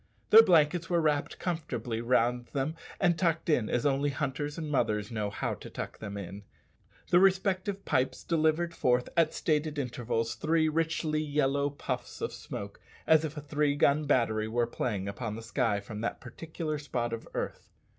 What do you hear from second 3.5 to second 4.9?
in as only hunters and